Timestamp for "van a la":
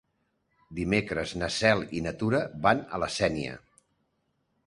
2.65-3.13